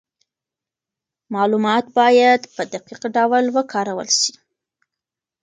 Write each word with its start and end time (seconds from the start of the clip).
معلومات 1.33 1.85
باید 1.99 2.41
په 2.55 2.61
دقیق 2.73 3.01
ډول 3.15 3.45
وکارول 3.57 4.09
سي. 4.19 4.33